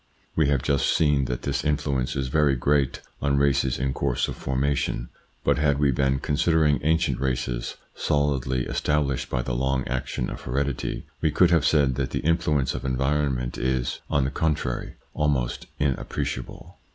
We 0.35 0.47
have 0.47 0.63
just 0.63 0.89
seen 0.91 1.25
that 1.25 1.43
this 1.43 1.63
influence 1.63 2.15
is 2.15 2.27
very 2.29 2.55
great 2.55 3.01
on 3.21 3.37
races 3.37 3.77
in 3.77 3.93
course 3.93 4.27
of 4.27 4.35
formation; 4.35 5.09
but 5.43 5.59
had 5.59 5.77
we 5.77 5.91
been 5.91 6.17
considering 6.17 6.79
ancient 6.81 7.19
races 7.19 7.75
solidly 7.93 8.65
established 8.65 9.29
by 9.29 9.43
the 9.43 9.53
long 9.53 9.87
action 9.87 10.31
of 10.31 10.41
heredity, 10.41 11.05
we 11.21 11.29
could 11.29 11.51
have 11.51 11.67
said 11.67 11.93
that 11.97 12.09
the 12.09 12.21
influence 12.21 12.73
of 12.73 12.83
environment 12.83 13.59
is, 13.59 13.99
on 14.09 14.23
the 14.25 14.31
contrary, 14.31 14.95
almost 15.13 15.67
inappreciable. 15.79 16.79